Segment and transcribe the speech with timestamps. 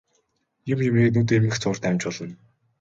[0.71, 2.35] Юм юмыг нүд ирмэх зуурт амжуулна.